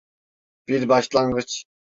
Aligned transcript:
Bir 0.67 0.89
başlangıç. 0.89 1.65